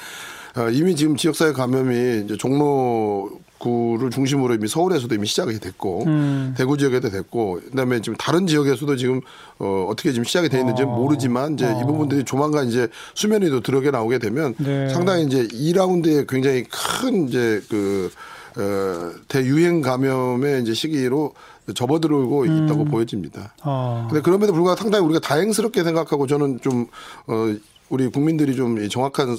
어, 0.58 0.70
이미 0.72 0.96
지금 0.96 1.16
지역사회 1.16 1.52
감염이 1.54 2.24
이제 2.26 2.36
종로 2.38 3.30
구를 3.58 4.10
중심으로 4.10 4.56
이미 4.56 4.68
서울에서도 4.68 5.14
이미 5.16 5.28
시작이 5.28 5.60
됐고 5.60 6.04
음. 6.06 6.54
대구 6.58 6.78
지역에도 6.78 7.10
됐고 7.10 7.62
그다음에 7.72 8.02
지금 8.02 8.16
다른 8.18 8.48
지역에서도 8.48 8.96
지금 8.96 9.22
어, 9.60 9.88
어떻게 9.90 10.12
지금 10.12 10.24
시작이 10.24 10.50
돼 10.50 10.60
있는지 10.60 10.84
는 10.84 10.90
모르지만 10.90 11.54
이제 11.54 11.66
이 11.66 11.86
부분들이 11.86 12.24
조만간 12.24 12.68
이제 12.68 12.88
수면 13.16 13.42
위도 13.42 13.62
드러게 13.62 13.92
나오게 13.92 14.20
되면 14.20 14.54
네. 14.58 14.90
상당히 14.90 15.26
이제 15.26 15.48
2라운드에 15.48 16.28
굉장히 16.28 16.64
큰 16.64 17.28
이제 17.28 17.62
그 17.70 18.12
어, 18.58 19.14
대유행 19.28 19.82
감염의 19.82 20.62
이제 20.62 20.74
시기로 20.74 21.34
접어들고 21.74 22.46
있다고 22.46 22.86
보여집니다. 22.86 23.54
어. 23.64 24.08
근데 24.10 24.22
그럼에도 24.22 24.54
불구하고 24.54 24.80
상당히 24.80 25.06
우리가 25.06 25.20
다행스럽게 25.20 25.84
생각하고 25.84 26.28
저는 26.28 26.60
좀, 26.62 26.88
어, 27.28 27.56
우리 27.90 28.08
국민들이 28.10 28.56
좀이 28.56 28.90
정확한, 28.90 29.38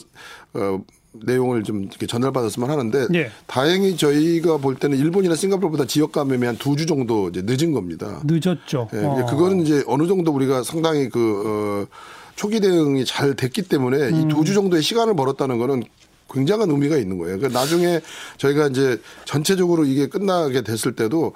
어, 0.55 0.81
내용을 1.13 1.65
좀 1.65 1.85
이렇게 1.85 2.07
전달받았으면 2.07 2.71
하는데 2.71 3.07
예. 3.15 3.31
다행히 3.47 3.97
저희가 3.97 4.59
볼 4.59 4.77
때는 4.77 4.99
일본이나 4.99 5.35
싱가포르보다 5.35 5.87
지역 5.87 6.13
감염이 6.13 6.47
한 6.47 6.57
두 6.59 6.77
주 6.77 6.87
정도 6.87 7.29
이제 7.29 7.43
늦은 7.45 7.73
겁니다. 7.73 8.21
늦었죠. 8.25 8.89
예, 8.95 8.99
어. 9.05 9.27
그거는 9.27 9.63
이제 9.63 9.83
어느 9.87 10.07
정도 10.07 10.33
우리가 10.33 10.63
상당히 10.63 11.09
그, 11.09 11.87
어, 11.91 11.97
초기 12.37 12.61
대응이 12.61 13.05
잘 13.05 13.35
됐기 13.35 13.63
때문에 13.63 14.11
이두 14.21 14.45
주 14.45 14.55
정도의 14.55 14.83
시간을 14.83 15.17
벌었다는 15.17 15.59
거는 15.59 15.83
굉장한 16.31 16.71
의미가 16.71 16.99
있는 16.99 17.19
거예요. 17.19 17.39
그러니까 17.39 17.59
나중에 17.59 18.01
저희가 18.37 18.69
이제 18.69 19.01
전체적으로 19.25 19.85
이게 19.87 20.07
끝나게 20.09 20.61
됐을 20.63 20.95
때도 20.95 21.33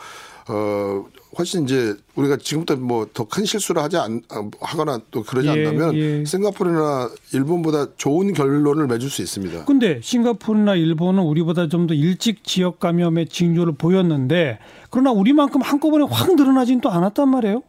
어 0.48 1.04
훨씬 1.38 1.64
이제 1.64 1.94
우리가 2.16 2.36
지금부터 2.36 2.76
뭐 2.76 3.06
더 3.12 3.24
큰 3.24 3.44
실수를 3.44 3.80
하지 3.82 3.96
않 3.96 4.20
하거나 4.60 5.00
또 5.10 5.22
그러지 5.22 5.48
예, 5.48 5.66
않다면 5.66 5.94
예. 5.94 6.24
싱가포르나 6.24 7.10
일본보다 7.32 7.94
좋은 7.96 8.32
결론을 8.34 8.86
맺을 8.88 9.08
수 9.08 9.22
있습니다. 9.22 9.64
근데 9.64 10.00
싱가포르나 10.02 10.74
일본은 10.74 11.22
우리보다 11.22 11.68
좀 11.68 11.86
더 11.86 11.94
일찍 11.94 12.44
지역 12.44 12.78
감염의 12.80 13.28
징조를 13.28 13.74
보였는데 13.74 14.58
그러나 14.90 15.10
우리만큼 15.12 15.60
한꺼번에 15.62 16.04
확 16.10 16.34
늘어나진 16.36 16.80
또 16.80 16.90
않았단 16.90 17.28
말이에요. 17.28 17.62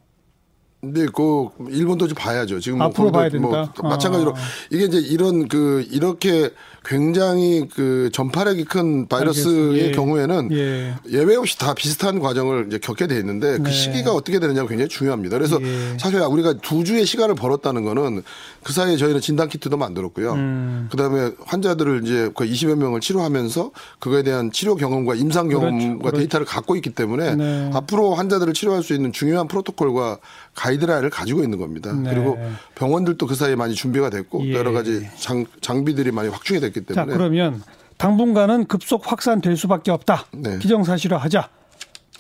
근데 0.83 1.05
그 1.05 1.47
일본도 1.69 2.09
좀 2.09 2.15
봐야죠. 2.15 2.59
지금 2.59 2.79
뭐 2.79 2.87
앞으로 2.87 3.09
봐야 3.09 3.29
된다? 3.29 3.71
뭐 3.79 3.89
마찬가지로 3.89 4.31
아. 4.31 4.39
이게 4.69 4.83
이제 4.83 4.97
이런 4.97 5.47
그 5.47 5.87
이렇게 5.89 6.49
굉장히 6.85 7.65
그 7.73 8.09
전파력이 8.11 8.65
큰 8.65 9.07
바이러스의. 9.07 9.79
예. 9.79 9.91
경우에는 9.91 10.49
예. 10.51 10.95
예외 11.09 11.35
없이 11.35 11.57
다 11.57 11.73
비슷한 11.73 12.19
과정을 12.19 12.65
이제 12.67 12.77
겪게 12.77 13.07
돼 13.07 13.17
있는데 13.19 13.57
그 13.57 13.63
네. 13.63 13.71
시기가 13.71 14.11
어떻게 14.11 14.39
되느냐가 14.39 14.67
굉장히 14.67 14.89
중요합니다. 14.89 15.37
그래서 15.37 15.57
예. 15.61 15.97
사실 15.97 16.19
우리가 16.19 16.55
두 16.55 16.83
주의 16.83 17.05
시간을 17.05 17.35
벌었다는 17.35 17.85
거는 17.85 18.23
그 18.63 18.73
사이에 18.73 18.97
저희는 18.97 19.21
진단 19.21 19.47
키트도 19.47 19.77
만들었고요. 19.77 20.33
음. 20.33 20.87
그다음에 20.91 21.31
환자들을 21.45 22.01
이제 22.03 22.29
거의 22.33 22.51
20여 22.51 22.75
명을 22.75 22.99
치료하면서 22.99 23.71
그거에 23.99 24.23
대한 24.23 24.51
치료 24.51 24.75
경험과 24.75 25.15
임상 25.15 25.47
경험과 25.47 25.77
그렇죠. 25.77 25.99
그렇죠. 25.99 26.17
데이터를 26.17 26.45
갖고 26.45 26.75
있기 26.75 26.89
때문에 26.89 27.35
네. 27.35 27.71
앞으로 27.73 28.15
환자들을 28.15 28.53
치료할 28.53 28.83
수 28.83 28.93
있는 28.93 29.13
중요한 29.13 29.47
프로토콜과 29.47 30.17
가이드라인을 30.55 31.10
가지고 31.10 31.44
있는 31.44 31.58
겁니다. 31.58 31.92
네. 31.94 32.10
그리고 32.13 32.38
병원들도 32.75 33.25
그 33.27 33.36
사이에 33.36 33.56
많이 33.56 33.74
준비가 33.75 34.10
됐고 34.10 34.46
예. 34.48 34.53
여러 34.53 34.72
가지 34.72 35.08
장, 35.18 35.46
장비들이 35.62 36.12
많이 36.12 36.30
확충이 36.30 36.60
됐기 36.60 36.86
자 36.86 36.94
때문에 36.96 37.18
그러면 37.18 37.63
당분간은 37.98 38.65
급속 38.65 39.10
확산될 39.12 39.56
수밖에 39.58 39.92
없다. 39.92 40.25
네. 40.34 40.58
기정사실화하자. 40.60 41.50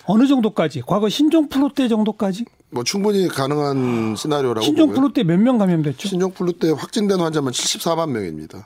어느 0.05 0.27
정도까지? 0.27 0.81
과거 0.85 1.07
신종 1.09 1.47
플루 1.47 1.69
때 1.73 1.87
정도까지? 1.87 2.45
뭐 2.71 2.83
충분히 2.83 3.27
가능한 3.27 4.15
시나리오라고 4.17 4.59
보고요. 4.59 4.63
신종 4.65 4.93
플루 4.93 5.13
때 5.13 5.23
몇 5.23 5.39
명 5.39 5.57
감염됐죠? 5.57 6.07
신종 6.09 6.31
플루 6.31 6.53
때 6.53 6.71
확진된 6.71 7.19
환자만 7.19 7.53
74만 7.53 8.09
명입니다. 8.09 8.65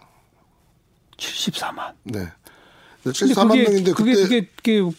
74만. 1.18 1.94
네. 2.04 2.28
근데 3.04 3.18
74만 3.18 3.48
그게, 3.50 3.64
명인데 3.64 3.92
그게, 3.94 4.14
그게 4.16 4.50
그게 4.56 4.98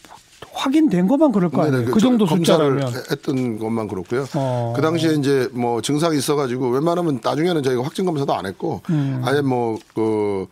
확인된 0.52 1.07
것만 1.09 1.33
그럴 1.33 1.50
거 1.50 1.62
아니에요. 1.62 1.85
그 1.87 1.92
그 1.92 2.00
정도 2.00 2.25
검사를 2.26 2.64
숫자라면. 2.80 3.02
했던 3.11 3.59
것만 3.59 3.88
그렇고요. 3.88 4.26
어. 4.35 4.73
그 4.76 4.83
당시에 4.83 5.14
이제 5.14 5.49
뭐 5.52 5.80
증상이 5.83 6.16
있어가지고 6.18 6.71
웬만하면 6.71 7.21
나중에는 7.23 7.62
저희가 7.62 7.83
확진 7.83 8.04
검사도 8.07 8.35
안 8.35 8.47
했고 8.47 8.83
음. 8.90 9.21
아예 9.25 9.40
뭐그 9.40 10.47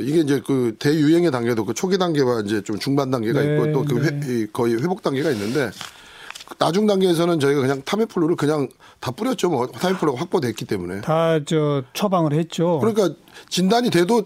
이게 0.00 0.20
이제 0.20 0.42
그 0.46 0.74
대유행의 0.78 1.30
단계도 1.30 1.64
그 1.64 1.74
초기 1.74 1.96
단계와 1.98 2.40
이제 2.40 2.62
좀 2.62 2.78
중반 2.78 3.10
단계가 3.10 3.40
네, 3.40 3.54
있고 3.54 3.72
또그 3.72 4.48
거의 4.52 4.74
회복 4.74 5.02
단계가 5.02 5.30
있는데 5.30 5.70
나중 6.58 6.86
단계에서는 6.86 7.38
저희가 7.40 7.60
그냥 7.60 7.82
타미플루를 7.84 8.36
그냥 8.36 8.68
다 9.00 9.10
뿌렸죠. 9.10 9.50
뭐 9.50 9.66
타미플루가 9.66 10.18
확보됐기 10.20 10.64
때문에. 10.64 11.00
다 11.02 11.40
저 11.46 11.82
처방을 11.92 12.32
했죠. 12.32 12.78
그러니까 12.80 13.10
진단이 13.48 13.90
돼도 13.90 14.24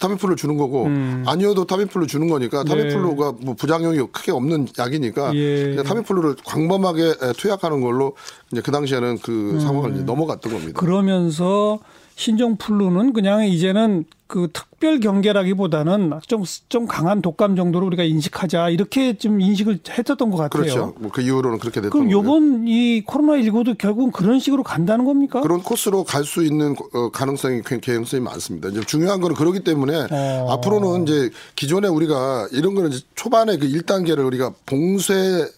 타미플루 0.00 0.36
주는 0.36 0.56
거고 0.56 0.88
아니어도 1.26 1.66
타미플루 1.66 2.06
주는 2.06 2.28
거니까 2.28 2.62
음. 2.62 2.64
네. 2.64 2.70
타미플루가 2.70 3.34
뭐 3.42 3.54
부작용이 3.54 3.98
크게 4.12 4.32
없는 4.32 4.68
약이니까 4.78 5.34
예. 5.34 5.64
그냥 5.70 5.84
타미플루를 5.84 6.36
광범하게 6.44 7.02
에, 7.04 7.32
투약하는 7.36 7.80
걸로 7.80 8.16
이제 8.52 8.60
그 8.62 8.70
당시에는 8.70 9.18
그 9.18 9.52
음. 9.54 9.60
상황을 9.60 9.94
이제 9.94 10.02
넘어갔던 10.02 10.52
겁니다. 10.52 10.80
그러면서 10.80 11.78
신종플루는 12.20 13.14
그냥 13.14 13.46
이제는 13.46 14.04
그 14.26 14.48
특별 14.52 15.00
경계라기보다는 15.00 16.12
좀, 16.26 16.44
좀 16.68 16.86
강한 16.86 17.22
독감 17.22 17.56
정도로 17.56 17.86
우리가 17.86 18.04
인식하자 18.04 18.68
이렇게 18.68 19.14
좀 19.16 19.40
인식을 19.40 19.80
했었던 19.88 20.30
것 20.30 20.36
같아요. 20.36 20.62
그렇죠. 20.62 20.94
뭐그 21.00 21.22
이후로는 21.22 21.58
그렇게 21.58 21.80
됐던 21.80 21.90
그럼. 21.90 22.10
요번 22.10 22.68
이 22.68 23.02
코로나19도 23.06 23.76
결국은 23.78 24.12
그런 24.12 24.38
식으로 24.38 24.62
간다는 24.62 25.06
겁니까? 25.06 25.40
그런 25.40 25.62
코스로 25.62 26.04
갈 26.04 26.20
수 26.24 26.44
있는 26.44 26.76
어, 26.92 27.10
가능성이 27.10 27.62
개- 27.62 27.80
개연성이 27.80 28.22
많습니다. 28.22 28.68
이제 28.68 28.80
중요한 28.82 29.20
거는 29.22 29.34
그렇기 29.34 29.60
때문에 29.60 30.06
어. 30.10 30.46
앞으로는 30.50 31.04
이제 31.08 31.30
기존에 31.56 31.88
우리가 31.88 32.48
이런 32.52 32.74
거는 32.74 32.92
이제 32.92 33.04
초반에 33.16 33.56
그 33.56 33.66
1단계를 33.66 34.24
우리가 34.26 34.52
봉쇄 34.66 35.48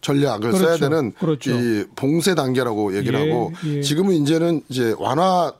전략을 0.00 0.52
써야 0.52 0.76
그렇죠. 0.76 0.88
되는 0.88 1.12
그렇죠. 1.18 1.50
이 1.50 1.84
봉쇄 1.96 2.34
단계라고 2.34 2.96
얘기를 2.96 3.20
예, 3.20 3.30
하고 3.30 3.52
예. 3.66 3.82
지금은 3.82 4.14
이제는 4.14 4.62
이제 4.70 4.94
완화 4.98 5.52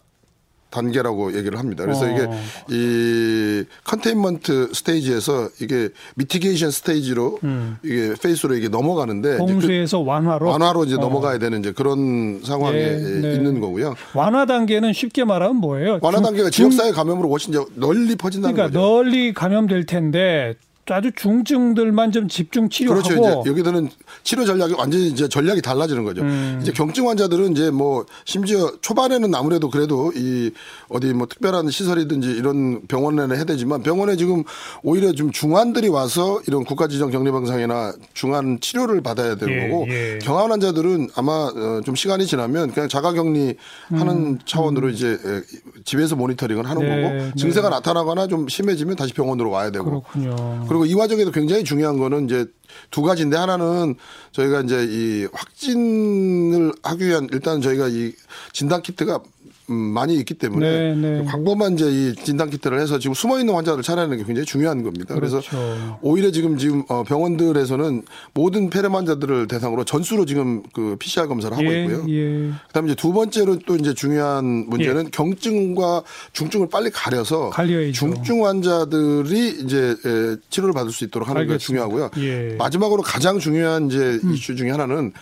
단계라고 0.70 1.36
얘기를 1.36 1.58
합니다. 1.58 1.84
그래서 1.84 2.04
어. 2.04 2.08
이게 2.08 2.28
이 2.70 3.64
containment 3.84 4.70
stage에서 4.72 5.48
이게 5.60 5.88
mitigation 6.14 6.70
stage로 6.70 7.38
이게 7.84 8.14
phase로 8.22 8.54
이게 8.54 8.68
넘어가는데 8.68 9.36
그 9.36 9.42
음. 9.42 9.46
봉쇄에서 9.46 10.00
완화로 10.00 10.46
완화로 10.48 10.84
이제 10.84 10.94
어. 10.94 10.98
넘어가야 10.98 11.38
되는 11.38 11.60
이제 11.60 11.72
그런 11.72 12.40
상황에 12.44 12.78
네, 12.78 13.20
네. 13.20 13.34
있는 13.34 13.60
거고요. 13.60 13.94
완화 14.14 14.46
단계는 14.46 14.92
쉽게 14.92 15.24
말하면 15.24 15.56
뭐예요? 15.56 15.98
완화 16.02 16.18
중- 16.18 16.24
단계가 16.24 16.50
중- 16.50 16.70
지역사회 16.70 16.92
감염으로 16.92 17.28
훨씬 17.30 17.52
이제 17.52 17.62
널리 17.74 18.14
퍼진다는 18.16 18.54
그러니까 18.54 18.78
거죠. 18.78 18.80
널리 18.80 19.32
감염될 19.34 19.86
텐데 19.86 20.54
아주 20.94 21.10
중증들만 21.14 22.12
좀 22.12 22.28
집중 22.28 22.68
치료하고 22.68 23.02
그렇죠. 23.02 23.40
이제 23.40 23.50
여기들은 23.50 23.88
치료 24.22 24.44
전략이 24.44 24.74
완전히 24.74 25.08
이제 25.08 25.28
전략이 25.28 25.62
달라지는 25.62 26.04
거죠. 26.04 26.22
음. 26.22 26.58
이제 26.62 26.72
경증 26.72 27.08
환자들은 27.08 27.52
이제 27.52 27.70
뭐 27.70 28.06
심지어 28.24 28.72
초반에는 28.80 29.34
아무래도 29.34 29.70
그래도 29.70 30.12
이 30.14 30.50
어디 30.88 31.12
뭐 31.12 31.26
특별한 31.26 31.70
시설이든지 31.70 32.30
이런 32.30 32.86
병원에는 32.86 33.36
해야 33.36 33.44
되지만 33.44 33.82
병원에 33.82 34.16
지금 34.16 34.44
오히려 34.82 35.12
좀 35.12 35.30
중환들이 35.30 35.88
와서 35.88 36.40
이런 36.46 36.64
국가지정 36.64 37.10
격리병상이나 37.10 37.94
중환 38.14 38.58
치료를 38.60 39.00
받아야 39.02 39.36
되는 39.36 39.54
예, 39.54 39.68
거고 39.68 39.86
예. 39.88 40.18
경환 40.22 40.50
환자들은 40.50 41.10
아마 41.16 41.32
어, 41.32 41.80
좀 41.84 41.94
시간이 41.94 42.26
지나면 42.26 42.72
그냥 42.72 42.88
자가격리 42.88 43.56
하는 43.90 44.38
차원으로 44.44 44.88
이제 44.90 45.12
에, 45.12 45.42
집에서 45.84 46.16
모니터링을 46.16 46.68
하는 46.68 46.82
음, 46.82 46.88
네, 46.88 47.02
거고 47.02 47.14
네. 47.14 47.32
증세가 47.36 47.68
나타나거나 47.68 48.26
좀 48.26 48.48
심해지면 48.48 48.96
다시 48.96 49.12
병원으로 49.12 49.50
와야 49.50 49.70
되고 49.70 49.84
그렇군요. 49.84 50.64
그리고 50.68 50.79
이 50.86 50.94
과정에도 50.94 51.30
굉장히 51.30 51.64
중요한 51.64 51.98
거는 51.98 52.26
이제 52.26 52.46
두 52.90 53.02
가지인데 53.02 53.36
하나는 53.36 53.96
저희가 54.32 54.60
이제 54.62 54.86
이 54.88 55.28
확진을 55.32 56.72
하기 56.82 57.06
위한 57.06 57.28
일단 57.32 57.60
저희가 57.60 57.88
이 57.88 58.12
진단 58.52 58.82
키트가 58.82 59.16
음, 59.16 59.39
많이 59.72 60.16
있기 60.16 60.34
때문에 60.34 60.94
네, 60.94 60.94
네. 60.94 61.24
광범한 61.24 61.74
이제 61.74 61.86
이 61.90 62.14
진단 62.14 62.50
키트를 62.50 62.80
해서 62.80 62.98
지금 62.98 63.14
숨어 63.14 63.38
있는 63.38 63.54
환자를 63.54 63.82
찾아내는 63.82 64.18
게 64.18 64.24
굉장히 64.24 64.46
중요한 64.46 64.82
겁니다. 64.82 65.14
그래서 65.14 65.40
그렇죠. 65.40 65.98
오히려 66.02 66.30
지금 66.30 66.58
지금 66.58 66.82
어, 66.88 67.04
병원들에서는 67.04 68.02
모든 68.34 68.70
폐렴 68.70 68.94
환자들을 68.94 69.48
대상으로 69.48 69.84
전수로 69.84 70.26
지금 70.26 70.62
그 70.72 70.96
PCR 70.98 71.28
검사를 71.28 71.56
하고 71.56 71.66
예, 71.72 71.84
있고요. 71.84 72.04
예. 72.08 72.50
그다음에 72.68 72.92
이제 72.92 72.94
두 72.94 73.12
번째로 73.12 73.58
또 73.66 73.76
이제 73.76 73.94
중요한 73.94 74.44
문제는 74.68 75.10
경증과 75.10 76.02
중증을 76.32 76.68
빨리 76.70 76.90
가려서 76.90 77.50
갈려야죠. 77.50 77.92
중증 77.92 78.44
환자들이 78.46 79.60
이제 79.64 79.96
에, 80.04 80.36
치료를 80.50 80.74
받을 80.74 80.92
수 80.92 81.04
있도록 81.04 81.28
하는 81.28 81.46
게 81.46 81.52
알겠습니다. 81.52 81.66
중요하고요. 81.66 82.10
예. 82.18 82.52
음. 82.52 82.56
마지막으로 82.58 83.02
가장 83.02 83.38
중요한 83.38 83.86
이제 83.86 84.20
이슈 84.32 84.56
중에 84.56 84.70
하나는 84.70 85.12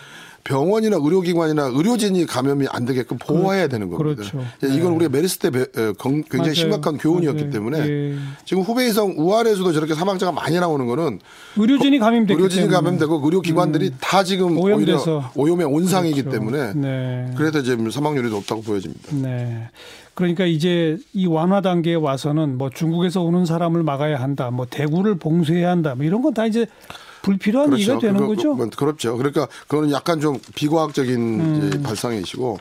병원이나 0.53 0.97
의료기관이나 0.99 1.65
의료진이 1.75 2.25
감염이 2.25 2.65
안 2.71 2.83
되게끔 2.83 3.17
보호해야 3.19 3.67
되는 3.67 3.87
겁니다. 3.87 4.23
그렇죠. 4.31 4.43
예, 4.63 4.73
이건 4.75 4.93
우리가 4.93 5.09
메르스 5.11 5.37
때 5.37 5.51
건- 5.51 6.23
굉장히 6.23 6.39
맞아요. 6.39 6.53
심각한 6.55 6.97
교훈이었기 6.97 7.41
맞아요. 7.43 7.53
때문에 7.53 7.79
예. 7.87 8.15
지금 8.45 8.63
후베이성 8.63 9.13
우한에서도 9.17 9.71
저렇게 9.73 9.93
사망자가 9.93 10.31
많이 10.31 10.59
나오는 10.59 10.87
거는 10.87 11.19
의료진이 11.55 11.99
감염됐기 11.99 12.33
의료진이. 12.33 12.65
음. 12.65 12.71
감염되고 12.71 13.21
의료기관들이 13.23 13.91
다 14.01 14.23
지금 14.23 14.57
오염돼서. 14.57 15.31
오히려 15.35 15.53
오염의 15.53 15.65
온상이기 15.67 16.23
그렇죠. 16.23 16.39
때문에 16.39 16.73
네. 16.73 17.31
그래서 17.37 17.61
지금 17.61 17.91
사망률이 17.91 18.31
높다고 18.31 18.63
보여집니다. 18.63 19.15
네. 19.17 19.69
그러니까 20.15 20.45
이제 20.45 20.97
이 21.13 21.27
완화 21.27 21.61
단계에 21.61 21.93
와서는 21.93 22.57
뭐 22.57 22.71
중국에서 22.71 23.21
오는 23.21 23.45
사람을 23.45 23.83
막아야 23.83 24.19
한다, 24.19 24.49
뭐 24.51 24.65
대구를 24.67 25.15
봉쇄해야 25.19 25.69
한다, 25.69 25.93
뭐 25.95 26.05
이런 26.05 26.23
건 26.23 26.33
다 26.33 26.45
이제 26.47 26.65
불필요한 27.21 27.73
얘기가 27.73 27.99
되는 27.99 28.15
그거- 28.19 28.35
거죠. 28.35 28.55
그- 28.55 28.69
그렇죠. 28.69 29.17
그러니까 29.17 29.47
그거는 29.67 29.91
약간 29.91 30.19
좀 30.19 30.39
비과학적인 30.55 31.15
음. 31.39 31.83
발상이시고 31.83 32.59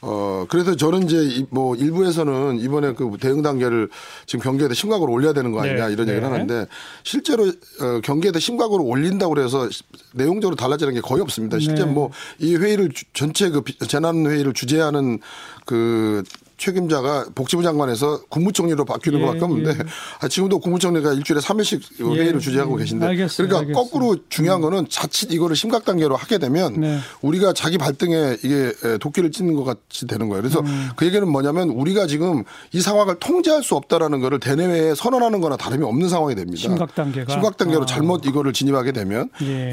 어 0.00 0.46
그래서 0.48 0.76
저는 0.76 1.02
이제 1.02 1.16
이- 1.24 1.46
뭐 1.50 1.74
일부에서는 1.74 2.60
이번에 2.60 2.92
그 2.94 3.10
대응 3.20 3.42
단계를 3.42 3.88
지금 4.26 4.44
경계에다 4.44 4.72
심각으로 4.72 5.10
올려야 5.12 5.32
되는 5.32 5.50
거 5.50 5.60
아니냐 5.60 5.88
네. 5.88 5.92
이런 5.92 6.08
얘기를 6.08 6.20
네. 6.28 6.32
하는데 6.32 6.66
실제로 7.02 7.46
어 7.46 8.00
경계에다 8.04 8.38
심각으로 8.38 8.84
올린다고 8.84 9.34
그래서 9.34 9.68
내용적으로 10.14 10.54
달라지는 10.54 10.94
게 10.94 11.00
거의 11.00 11.20
없습니다. 11.22 11.58
실제 11.58 11.84
네. 11.84 11.90
뭐이 11.90 12.56
회의를 12.56 12.90
주- 12.90 13.06
전체 13.12 13.50
그 13.50 13.62
비- 13.62 13.76
재난 13.88 14.24
회의를 14.24 14.52
주재하는 14.54 15.18
그 15.66 16.22
책임자가 16.58 17.26
복지부 17.34 17.62
장관에서 17.62 18.22
국무총리로 18.28 18.84
바뀌는 18.84 19.20
예, 19.20 19.24
것밖에 19.24 19.44
없는데 19.44 19.70
예. 19.70 19.86
아, 20.20 20.28
지금도 20.28 20.58
국무총리가 20.58 21.12
일주일에 21.14 21.40
3일씩 21.40 21.80
예, 22.00 22.20
회의를 22.20 22.40
주재하고 22.40 22.74
예. 22.78 22.82
계신데 22.84 23.06
알겠어요, 23.06 23.46
그러니까 23.48 23.58
알겠어요. 23.60 23.84
거꾸로 23.84 24.16
중요한 24.28 24.60
거는 24.60 24.86
자칫 24.90 25.32
이거를 25.32 25.54
심각 25.56 25.84
단계로 25.84 26.16
하게 26.16 26.38
되면 26.38 26.80
네. 26.80 26.98
우리가 27.22 27.52
자기 27.52 27.78
발등에 27.78 28.36
이게 28.42 28.72
에, 28.84 28.98
도끼를 28.98 29.30
찢는 29.30 29.54
것 29.54 29.64
같이 29.64 30.06
되는 30.06 30.28
거예요. 30.28 30.42
그래서 30.42 30.60
음. 30.60 30.88
그 30.96 31.06
얘기는 31.06 31.26
뭐냐면 31.26 31.70
우리가 31.70 32.06
지금 32.08 32.42
이 32.72 32.80
상황을 32.80 33.16
통제할 33.20 33.62
수 33.62 33.76
없다라는 33.76 34.18
거를 34.20 34.40
대내외에 34.40 34.94
선언하는 34.96 35.40
거나 35.40 35.56
다름이 35.56 35.84
없는 35.84 36.08
상황이 36.08 36.34
됩니다. 36.34 36.58
심각 36.58 36.94
단계가? 36.94 37.32
심각 37.32 37.56
단계로 37.56 37.82
아. 37.84 37.86
잘못 37.86 38.26
이거를 38.26 38.52
진입하게 38.52 38.92
되면 38.92 39.30
예. 39.42 39.72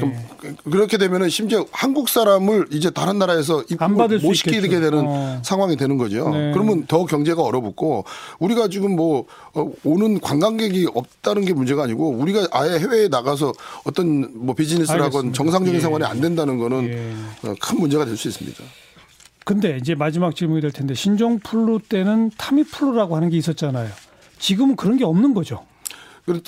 그렇게 0.70 0.98
되면은 0.98 1.28
심지어 1.30 1.66
한국 1.72 2.08
사람을 2.08 2.68
이제 2.70 2.90
다른 2.90 3.18
나라에서 3.18 3.64
수못 3.68 4.36
시키게. 4.36 4.76
되는 4.76 5.04
어. 5.06 5.40
상황이 5.42 5.76
되는 5.76 5.96
거죠. 5.96 6.28
네. 6.28 6.52
그러면 6.52 6.75
더 6.86 7.06
경제가 7.06 7.42
얼어붙고 7.42 8.04
우리가 8.40 8.68
지금 8.68 8.96
뭐 8.96 9.24
어, 9.54 9.70
오는 9.84 10.20
관광객이 10.20 10.88
없다는 10.94 11.44
게 11.46 11.54
문제가 11.54 11.84
아니고 11.84 12.10
우리가 12.10 12.48
아예 12.50 12.78
해외에 12.78 13.08
나가서 13.08 13.52
어떤 13.84 14.44
뭐 14.44 14.54
비즈니스를 14.54 15.00
하건. 15.00 15.32
정상적인 15.32 15.76
예. 15.76 15.80
생활이 15.80 16.04
안 16.04 16.20
된다는 16.20 16.58
거는 16.58 16.88
예. 16.88 17.48
어, 17.48 17.54
큰 17.60 17.78
문제가 17.78 18.04
될 18.04 18.16
수 18.16 18.28
있습니다. 18.28 18.62
근데 19.44 19.76
이제 19.80 19.94
마지막 19.94 20.34
질문이 20.34 20.60
될 20.60 20.72
텐데 20.72 20.94
신종플루 20.94 21.80
때는 21.88 22.32
타미플루라고 22.36 23.14
하는 23.14 23.30
게 23.30 23.36
있었잖아요. 23.36 23.88
지금은 24.38 24.74
그런 24.74 24.96
게 24.96 25.04
없는 25.04 25.34
거죠. 25.34 25.64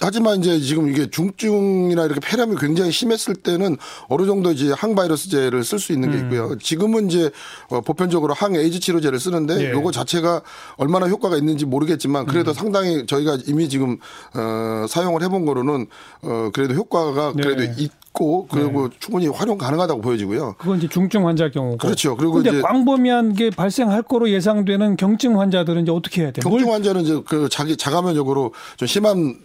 하지만 0.00 0.40
이제 0.40 0.58
지금 0.58 0.88
이게 0.88 1.08
중증이나 1.08 2.04
이렇게 2.04 2.20
폐렴이 2.20 2.56
굉장히 2.56 2.90
심했을 2.90 3.34
때는 3.34 3.76
어느 4.08 4.26
정도 4.26 4.50
이제 4.50 4.72
항바이러스제를 4.72 5.62
쓸 5.62 5.78
수 5.78 5.92
있는 5.92 6.10
게 6.10 6.18
있고요. 6.18 6.58
지금은 6.58 7.06
이제 7.06 7.30
어, 7.68 7.80
보편적으로 7.80 8.34
항에이즈 8.34 8.80
치료제를 8.80 9.20
쓰는데 9.20 9.54
음. 9.54 9.60
예. 9.60 9.70
요거 9.70 9.92
자체가 9.92 10.42
얼마나 10.76 11.06
효과가 11.06 11.36
있는지 11.36 11.64
모르겠지만 11.64 12.26
그래도 12.26 12.52
상당히 12.52 13.06
저희가 13.06 13.38
이미 13.46 13.68
지금 13.68 13.98
어, 14.34 14.86
사용을 14.88 15.22
해본 15.22 15.46
거로는 15.46 15.86
어, 16.22 16.50
그래도 16.52 16.74
효과가 16.74 17.34
네. 17.36 17.42
그래도 17.42 17.80
있 17.80 17.92
고 18.12 18.46
그리고 18.50 18.88
충분히 18.98 19.28
활용 19.28 19.58
가능하다고 19.58 20.00
보여지고요. 20.00 20.54
그건 20.58 20.78
이제 20.78 20.88
중증 20.88 21.26
환자 21.26 21.50
경우고. 21.50 21.76
그렇죠. 21.78 22.16
그리고 22.16 22.40
이제- 22.40 22.60
광범위한 22.62 23.34
게 23.34 23.50
발생할 23.50 24.02
거로 24.02 24.30
예상되는 24.30 24.96
경증 24.96 25.38
환자들은 25.40 25.82
이제 25.82 25.92
어떻게 25.92 26.22
해야 26.22 26.30
돼요? 26.32 26.42
뭘- 26.48 26.60
경증 26.60 26.72
환자는 26.74 27.02
이제 27.02 27.22
그 27.26 27.48
자기 27.48 27.76
자가 27.76 28.02
면역으로 28.02 28.52
좀 28.76 28.86
심한 28.88 29.36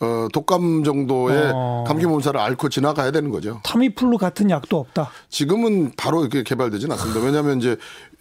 어, 0.00 0.28
독감 0.32 0.84
정도의 0.84 1.52
어. 1.54 1.84
감기 1.86 2.04
몸살을 2.06 2.38
앓고 2.38 2.68
지나가야 2.68 3.10
되는 3.12 3.30
거죠. 3.30 3.60
타미플루 3.64 4.18
같은 4.18 4.50
약도 4.50 4.78
없다. 4.78 5.10
지금은 5.30 5.92
바로 5.96 6.20
이렇게 6.20 6.42
개발되지는 6.42 6.92
않습니다. 6.92 7.20
왜냐하면 7.24 7.58
이제 7.58 7.76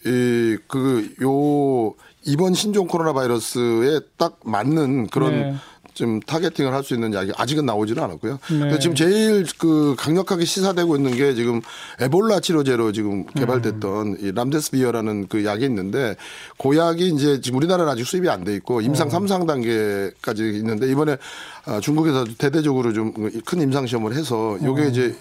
이그요 0.06 1.94
이번 2.26 2.54
신종 2.54 2.88
코로나 2.88 3.14
바이러스에 3.14 4.00
딱 4.18 4.40
맞는 4.44 5.08
그런 5.08 5.32
네. 5.32 5.56
좀 6.00 6.22
targeting을 6.22 6.74
할 6.74 6.80
수 6.82 6.94
있는 6.94 7.14
약이 7.14 7.34
아직은 7.36 7.66
나오지는 7.66 8.02
않았고요. 8.02 8.40
네. 8.52 8.80
지금 8.80 8.96
제일 8.96 9.46
그 9.58 9.96
강력하게 9.98 10.46
시사되고 10.46 10.96
있는 10.96 11.12
게 11.14 11.34
지금 11.34 11.60
에볼라 12.00 12.40
치료제로 12.40 12.94
지금 12.94 13.26
개발됐던 13.26 14.18
이 14.22 14.32
remdesivir라는 14.32 15.28
그 15.28 15.44
약이 15.44 15.66
있는데 15.66 16.16
그 16.58 16.78
약이 16.78 17.10
이제 17.10 17.42
지금 17.42 17.58
우리나라는 17.58 17.92
아직 17.92 18.06
수입이 18.06 18.30
안 18.30 18.46
돼 18.46 18.56
있고 18.56 18.80
임상 18.80 19.10
삼 19.10 19.26
3상 19.26 19.46
단계까지 19.46 20.44
있는데 20.60 20.90
이번에 20.90 21.18
아, 21.66 21.82
중국에서 21.82 22.24
대대적으로 22.38 22.94
좀 22.94 23.12
큰 23.46 23.62
임상 23.62 23.86
시험을 23.86 24.16
해서 24.16 24.58
요게 24.64 24.88
이제 24.88 25.14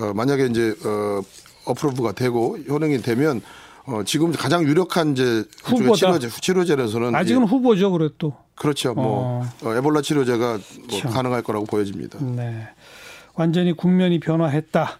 어, 0.00 0.12
만약에 0.14 0.46
이제 0.46 0.74
어 0.84 1.20
어프로브가 1.66 2.10
되고 2.12 2.58
효능이 2.68 3.02
되면 3.02 3.40
어 3.86 4.02
지금 4.04 4.32
가장 4.32 4.64
유력한 4.64 5.12
이제 5.12 5.44
후보다. 5.62 5.94
치료제 5.94 6.28
치료제로서는 6.28 7.14
아직은 7.14 7.42
이- 7.42 7.46
후보죠, 7.46 7.92
그래도. 7.92 8.34
그렇죠. 8.56 8.94
뭐 8.94 9.44
어, 9.62 9.74
에볼라 9.74 10.02
치료제가 10.02 10.58
뭐 10.88 11.00
참. 11.00 11.10
가능할 11.12 11.42
거라고 11.42 11.66
보여집니다. 11.66 12.18
네. 12.20 12.68
완전히 13.34 13.72
국면이 13.72 14.20
변화했다. 14.20 14.98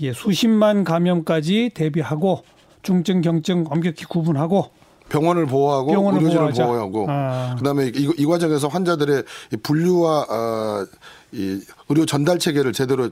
예, 0.00 0.12
수십만 0.12 0.84
감염까지 0.84 1.70
대비하고 1.74 2.42
중증, 2.82 3.20
경증 3.20 3.64
엄격히 3.70 4.04
구분하고 4.04 4.70
병원을 5.08 5.46
보호하고 5.46 5.92
병원을 5.92 6.18
의료진을 6.18 6.40
보호하자. 6.52 6.66
보호하고 6.66 7.06
아. 7.08 7.54
그다음에 7.58 7.86
이, 7.94 8.10
이 8.18 8.26
과정에서 8.26 8.66
환자들의 8.68 9.22
이 9.52 9.56
분류와 9.56 10.20
어, 10.28 10.86
이 11.32 11.60
의료 11.88 12.04
전달 12.06 12.38
체계를 12.40 12.72
제대로 12.72 13.10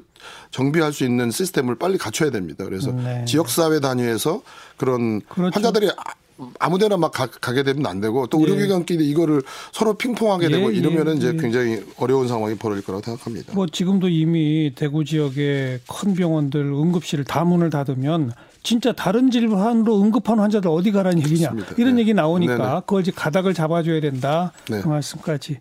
정비할 0.50 0.92
수 0.92 1.04
있는 1.04 1.30
시스템을 1.30 1.76
빨리 1.76 1.96
갖춰야 1.96 2.30
됩니다. 2.30 2.64
그래서 2.64 2.90
네. 2.90 3.24
지역 3.26 3.48
사회 3.48 3.78
단위에서 3.78 4.42
그런 4.76 5.20
그렇죠. 5.28 5.54
환자들이 5.54 5.90
아- 6.38 6.50
아무데나 6.58 6.96
막 6.96 7.12
가, 7.12 7.26
게 7.52 7.62
되면 7.62 7.86
안 7.86 8.00
되고 8.00 8.26
또 8.26 8.40
예. 8.40 8.44
의료기관끼리 8.44 9.08
이거를 9.10 9.42
서로 9.72 9.94
핑퐁하게 9.94 10.48
되고 10.48 10.72
예, 10.72 10.78
이러면은 10.78 11.14
예, 11.14 11.16
이제 11.18 11.28
예. 11.28 11.36
굉장히 11.36 11.84
어려운 11.98 12.28
상황이 12.28 12.56
벌어질 12.56 12.84
거라고 12.84 13.04
생각합니다. 13.04 13.52
뭐 13.54 13.66
지금도 13.66 14.08
이미 14.08 14.72
대구 14.74 15.04
지역의 15.04 15.80
큰 15.88 16.14
병원들 16.14 16.60
응급실을 16.60 17.24
다 17.24 17.44
문을 17.44 17.70
닫으면 17.70 18.32
진짜 18.62 18.92
다른 18.92 19.30
질환으로 19.30 20.00
응급한 20.00 20.40
환자들 20.40 20.70
어디 20.70 20.90
가라는 20.90 21.18
얘기냐 21.18 21.50
맞습니다. 21.50 21.74
이런 21.76 21.96
네. 21.96 22.00
얘기 22.00 22.14
나오니까 22.14 22.56
네네. 22.56 22.80
그걸 22.80 23.02
이제 23.02 23.12
가닥을 23.12 23.54
잡아줘야 23.54 24.00
된다 24.00 24.52
네. 24.68 24.80
그 24.80 24.88
말씀까지. 24.88 25.58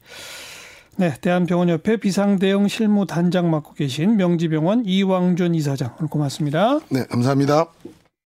네, 0.96 1.16
대한병원협회 1.22 1.98
비상대응 1.98 2.68
실무 2.68 3.08
단장 3.08 3.50
맡고 3.50 3.74
계신 3.74 4.16
명지병원 4.16 4.84
이왕준 4.86 5.56
이사장 5.56 5.96
오늘 6.00 6.10
고맙습니다. 6.10 6.80
네, 6.90 7.04
감사합니다. 7.10 7.66